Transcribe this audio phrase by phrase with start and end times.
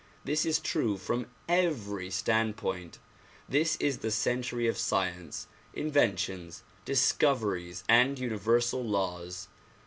[0.23, 2.97] This is true from every standpoint.
[3.47, 9.47] This is the century of science, inventions, discoveries and universal laws.